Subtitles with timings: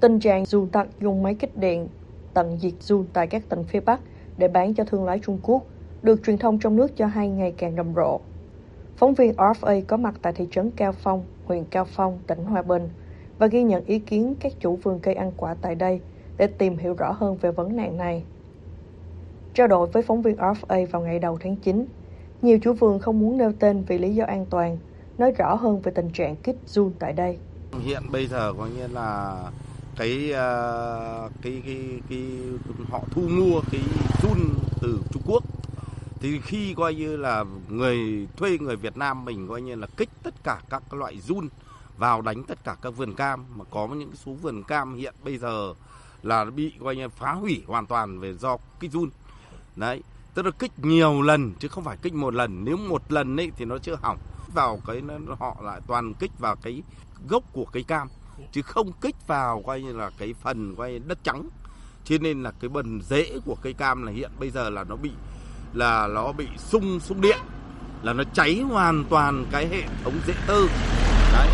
[0.00, 1.88] Tình trạng dù tặc dùng máy kích điện
[2.34, 4.00] tận diệt dù tại các tỉnh phía Bắc
[4.38, 5.62] để bán cho thương lái Trung Quốc
[6.02, 8.20] được truyền thông trong nước cho hay ngày càng rầm rộ.
[8.96, 12.62] Phóng viên RFA có mặt tại thị trấn Cao Phong, huyện Cao Phong, tỉnh Hòa
[12.62, 12.88] Bình
[13.38, 16.00] và ghi nhận ý kiến các chủ vườn cây ăn quả tại đây
[16.36, 18.24] để tìm hiểu rõ hơn về vấn nạn này.
[19.54, 21.86] Trao đổi với phóng viên RFA vào ngày đầu tháng 9,
[22.42, 24.78] nhiều chủ vườn không muốn nêu tên vì lý do an toàn,
[25.18, 27.38] nói rõ hơn về tình trạng kích run tại đây.
[27.80, 29.36] Hiện bây giờ có nghĩa là
[30.00, 32.22] cái ờ, cái cái, cái,
[32.90, 33.80] họ thu mua cái
[34.22, 34.38] run
[34.80, 35.44] từ Trung Quốc.
[36.20, 40.08] Thì khi coi như là người thuê người Việt Nam mình coi như là kích
[40.22, 41.48] tất cả các loại run
[41.98, 45.38] vào đánh tất cả các vườn cam mà có những số vườn cam hiện bây
[45.38, 45.74] giờ
[46.22, 49.10] là bị coi như phá hủy hoàn toàn về do cái run.
[49.76, 50.02] Đấy
[50.34, 52.64] tức là kích nhiều lần chứ không phải kích một lần.
[52.64, 54.18] Nếu một lần ấy thì nó chưa hỏng.
[54.54, 56.82] Vào cái nó, họ lại toàn kích vào cái
[57.28, 58.08] gốc của cây cam
[58.52, 61.42] chứ không kích vào coi như là cái phần coi đất trắng.
[62.04, 64.96] Cho nên là cái bần rễ của cây cam là hiện bây giờ là nó
[64.96, 65.10] bị
[65.74, 67.38] là nó bị sung sung điện.
[68.02, 70.60] Là nó cháy hoàn toàn cái hệ thống rễ tơ.
[71.32, 71.48] Đấy.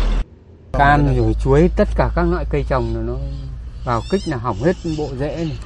[0.73, 3.15] Cam rồi chuối tất cả các loại cây trồng là nó
[3.85, 5.57] vào kích là hỏng hết bộ rễ này.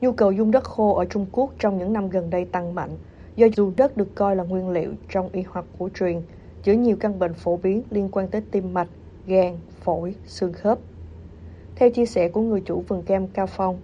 [0.00, 2.98] Nhu cầu dung đất khô ở Trung Quốc trong những năm gần đây tăng mạnh.
[3.36, 6.22] Do dù đất được coi là nguyên liệu trong y học cổ truyền
[6.62, 8.88] chữa nhiều căn bệnh phổ biến liên quan tới tim mạch,
[9.26, 10.78] gan, phổi, xương khớp.
[11.76, 13.80] Theo chia sẻ của người chủ vườn cam Cao Phong,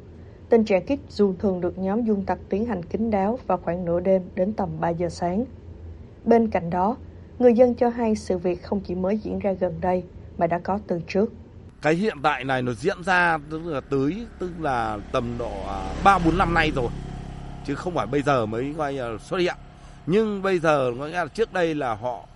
[0.49, 3.85] tình trạng kích run thường được nhóm dung tặc tiến hành kín đáo vào khoảng
[3.85, 5.45] nửa đêm đến tầm 3 giờ sáng.
[6.25, 6.97] Bên cạnh đó,
[7.39, 10.03] người dân cho hay sự việc không chỉ mới diễn ra gần đây
[10.39, 11.33] mà đã có từ trước.
[11.83, 15.95] cái hiện tại này nó diễn ra tức là tới tức là tầm độ à,
[16.05, 16.89] ba bốn năm nay rồi
[17.67, 19.55] chứ không phải bây giờ mới coi xuất hiện
[20.07, 22.27] nhưng bây giờ có nghĩa là trước đây là họ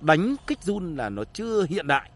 [0.00, 2.10] đánh kích run là nó chưa hiện đại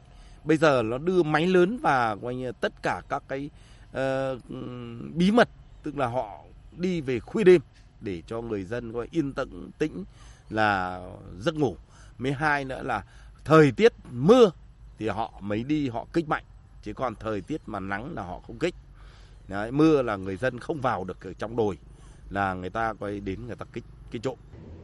[0.46, 3.50] bây giờ nó đưa máy lớn và coi như tất cả các cái
[3.90, 4.42] uh,
[5.14, 5.48] bí mật
[5.82, 6.40] tức là họ
[6.76, 7.60] đi về khuya đêm
[8.00, 10.04] để cho người dân coi yên tĩnh tĩnh
[10.50, 11.00] là
[11.38, 11.76] giấc ngủ.
[12.18, 13.04] Mấy hai nữa là
[13.44, 14.50] thời tiết mưa
[14.98, 16.44] thì họ mới đi họ kích mạnh.
[16.82, 18.74] Chứ còn thời tiết mà nắng là họ không kích.
[19.48, 21.78] Đấy, mưa là người dân không vào được ở trong đồi
[22.30, 24.38] là người ta quay đến người ta kích kích trộm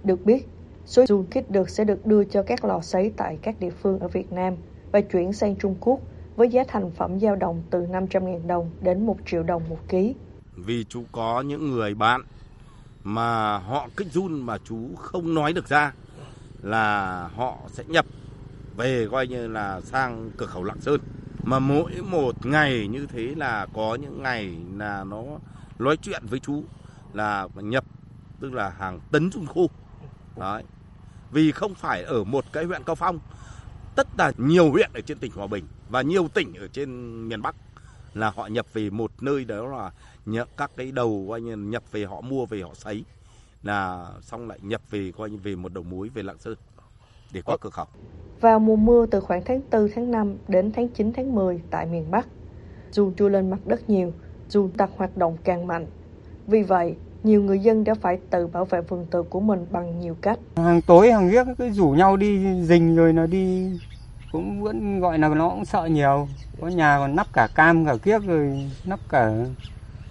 [0.05, 0.47] Được biết,
[0.87, 3.99] số dù kích được sẽ được đưa cho các lò sấy tại các địa phương
[3.99, 4.55] ở Việt Nam
[4.93, 6.01] và chuyển sang Trung Quốc
[6.37, 10.15] với giá thành phẩm dao động từ 500.000 đồng đến 1 triệu đồng một ký.
[10.57, 12.21] vì chú có những người bạn
[13.05, 15.93] mà họ kích run mà chú không nói được ra
[16.63, 18.07] là họ sẽ nhập
[18.77, 21.01] về coi như là sang cửa khẩu Lạng Sơn.
[21.43, 25.23] Mà mỗi một ngày như thế là có những ngày là nó
[25.79, 26.65] nói chuyện với chú
[27.13, 27.85] là nhập,
[28.41, 29.71] tức là hàng tấn trung khu
[30.37, 30.65] đấy.
[31.31, 33.19] Vì không phải ở một cái huyện Cao Phong
[33.97, 36.89] tất là nhiều huyện ở trên tỉnh Hòa Bình và nhiều tỉnh ở trên
[37.29, 37.57] miền Bắc
[38.15, 39.91] là họ nhập về một nơi đó là
[40.27, 43.05] nhập các cái đầu coi như nhập về họ mua về họ sấy
[43.63, 46.55] là xong lại nhập về coi như về một đầu mối về Lạng Sơn
[47.33, 47.87] để qua cửa khẩu
[48.41, 51.87] Vào mùa mưa từ khoảng tháng 4 tháng 5 đến tháng 9 tháng 10 tại
[51.87, 52.29] miền Bắc,
[52.91, 54.13] dù trôi lên mặt đất nhiều,
[54.49, 55.87] dù tặc hoạt động càng mạnh.
[56.47, 60.01] Vì vậy, nhiều người dân đã phải tự bảo vệ vườn tược của mình bằng
[60.01, 60.39] nhiều cách.
[60.57, 63.71] hàng tối hàng riết cứ rủ nhau đi rình rồi là đi
[64.33, 66.29] cũng vẫn gọi là nó cũng sợ nhiều
[66.61, 69.33] có nhà còn nắp cả cam cả kiếc rồi nắp cả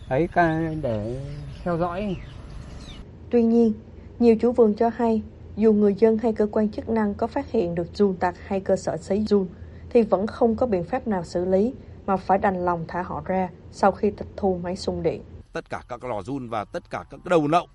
[0.09, 0.27] ấy
[0.81, 1.19] để
[1.63, 2.15] theo dõi
[3.29, 3.73] Tuy nhiên,
[4.19, 5.21] nhiều chủ vườn cho hay,
[5.55, 8.59] dù người dân hay cơ quan chức năng có phát hiện được giun tặc hay
[8.59, 9.47] cơ sở sấy giun,
[9.89, 11.73] thì vẫn không có biện pháp nào xử lý
[12.05, 15.21] mà phải đành lòng thả họ ra sau khi tịch thu máy xung điện
[15.53, 17.67] tất cả các lò run và tất cả các đầu nậu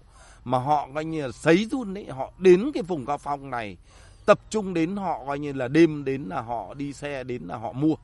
[0.45, 3.77] mà họ coi như là sấy run đấy họ đến cái vùng cao phong này
[4.27, 7.57] tập trung đến họ coi như là đêm đến là họ đi xe đến là
[7.57, 7.95] họ mua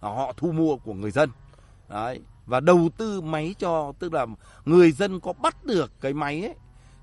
[0.00, 1.30] à, họ thu mua của người dân.
[1.88, 4.26] Đấy và đầu tư máy cho tức là
[4.64, 6.54] người dân có bắt được cái máy ấy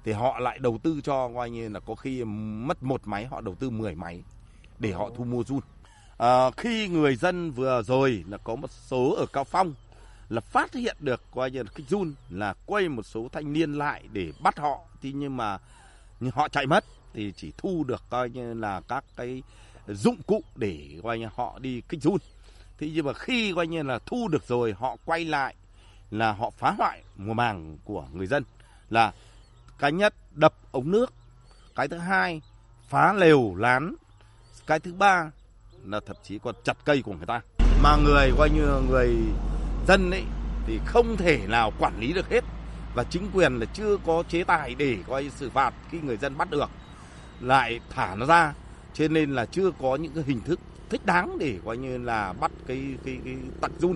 [0.04, 3.42] thì họ lại đầu tư cho coi như là có khi mất một máy họ
[3.42, 4.24] đầu tư 10 máy
[4.80, 5.60] để họ thu mua run.
[6.18, 9.74] À, khi người dân vừa rồi là có một số ở cao phong
[10.32, 13.74] là phát hiện được, coi như là kích run là quay một số thanh niên
[13.74, 14.80] lại để bắt họ.
[15.02, 15.58] Thì nhưng mà
[16.20, 19.44] nhưng họ chạy mất, thì chỉ thu được coi như là các cái
[19.88, 22.18] dụng cụ để coi như họ đi kích run.
[22.78, 25.56] Thì nhưng mà khi coi như là thu được rồi, họ quay lại
[26.12, 28.44] là họ phá hoại mùa màng của người dân.
[28.90, 29.14] Là
[29.80, 31.14] cái nhất đập ống nước,
[31.76, 32.42] cái thứ hai
[32.90, 33.96] phá lều lán,
[34.68, 35.32] cái thứ ba
[35.86, 37.42] là thậm chí còn chặt cây của người ta.
[37.84, 39.16] Mà người coi như người
[39.88, 40.24] dân ấy
[40.68, 42.44] thì không thể nào quản lý được hết.
[42.96, 46.38] Và chính quyền là chưa có chế tài để coi xử phạt khi người dân
[46.38, 46.70] bắt được.
[47.42, 48.54] Lại thả nó ra
[48.94, 52.34] cho nên là chưa có những cái hình thức thích đáng để coi như là
[52.40, 53.96] bắt cái cái cái tặc run.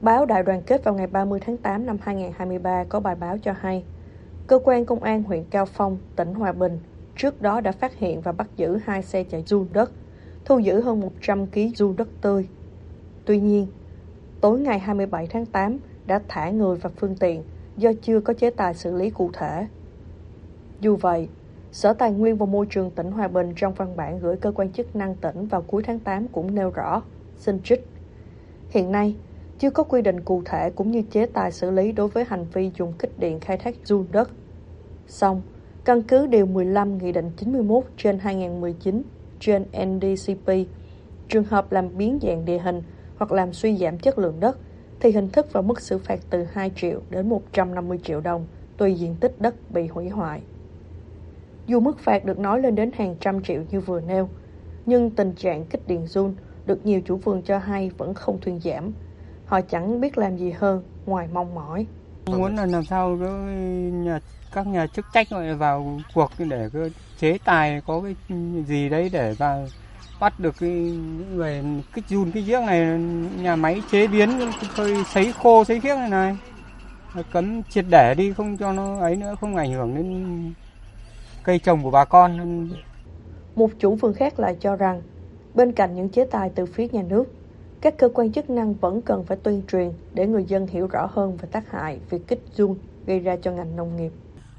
[0.00, 3.54] Báo Đại đoàn kết vào ngày 30 tháng 8 năm 2023 có bài báo cho
[3.60, 3.84] hay,
[4.46, 6.78] cơ quan công an huyện Cao Phong, tỉnh Hòa Bình
[7.16, 9.90] trước đó đã phát hiện và bắt giữ hai xe chạy run đất,
[10.44, 12.48] thu giữ hơn 100 kg run đất tươi.
[13.24, 13.66] Tuy nhiên,
[14.40, 17.42] tối ngày 27 tháng 8 đã thả người và phương tiện
[17.76, 19.66] do chưa có chế tài xử lý cụ thể.
[20.80, 21.28] Dù vậy,
[21.72, 24.72] Sở Tài nguyên và Môi trường tỉnh Hòa Bình trong văn bản gửi cơ quan
[24.72, 27.02] chức năng tỉnh vào cuối tháng 8 cũng nêu rõ,
[27.36, 27.86] xin trích.
[28.70, 29.16] Hiện nay,
[29.58, 32.46] chưa có quy định cụ thể cũng như chế tài xử lý đối với hành
[32.52, 34.30] vi dùng kích điện khai thác run đất.
[35.06, 35.42] Xong,
[35.84, 39.02] căn cứ Điều 15 Nghị định 91 trên 2019
[39.40, 40.50] trên NDCP,
[41.28, 42.82] trường hợp làm biến dạng địa hình
[43.20, 44.58] hoặc làm suy giảm chất lượng đất,
[45.00, 48.46] thì hình thức và mức xử phạt từ 2 triệu đến 150 triệu đồng
[48.76, 50.40] tùy diện tích đất bị hủy hoại.
[51.66, 54.28] Dù mức phạt được nói lên đến hàng trăm triệu như vừa nêu,
[54.86, 56.34] nhưng tình trạng kích điện run
[56.66, 58.92] được nhiều chủ vườn cho hay vẫn không thuyên giảm.
[59.46, 61.86] Họ chẳng biết làm gì hơn ngoài mong mỏi.
[62.26, 63.30] Muốn là làm sao cái
[63.92, 64.20] nhà,
[64.52, 66.68] các nhà chức trách gọi vào cuộc để
[67.18, 68.14] chế tài có cái
[68.66, 69.66] gì đấy để vào
[70.20, 71.62] bắt được cái những người
[71.94, 72.98] kích run cái giếng này
[73.42, 74.30] nhà máy chế biến
[74.74, 76.36] hơi sấy khô sấy khiếc này này
[77.32, 80.52] cấm triệt để đi không cho nó ấy nữa không ảnh hưởng đến
[81.44, 82.68] cây trồng của bà con.
[83.56, 85.02] Một chủ vườn khác lại cho rằng,
[85.54, 87.24] bên cạnh những chế tài từ phía nhà nước,
[87.80, 91.08] các cơ quan chức năng vẫn cần phải tuyên truyền để người dân hiểu rõ
[91.12, 92.76] hơn về tác hại việc kích run
[93.06, 94.12] gây ra cho ngành nông nghiệp.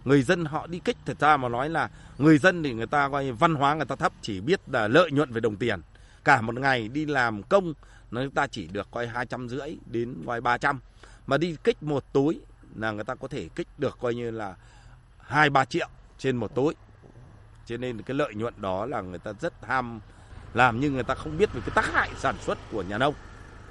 [0.05, 3.09] Người dân họ đi kích thật ra mà nói là người dân thì người ta
[3.09, 5.81] coi văn hóa người ta thấp, chỉ biết là lợi nhuận về đồng tiền.
[6.23, 7.73] Cả một ngày đi làm công
[8.11, 10.79] người ta chỉ được coi hai trăm rưỡi đến coi ba trăm
[11.27, 12.41] mà đi kích một túi
[12.75, 14.55] là người ta có thể kích được coi như là
[15.19, 15.87] hai, ba triệu
[16.17, 16.73] trên một túi
[17.65, 19.99] Cho nên cái lợi nhuận đó là người ta rất ham
[20.53, 23.13] làm nhưng người ta không biết về cái tác hại sản xuất của nhà nông.